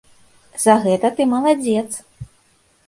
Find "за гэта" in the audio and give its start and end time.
0.63-1.11